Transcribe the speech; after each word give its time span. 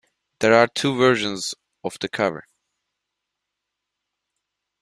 There 0.39 0.55
are 0.55 0.65
two 0.67 0.97
versions 0.97 1.53
of 1.83 1.95
the 2.01 2.09
cover. 2.09 2.47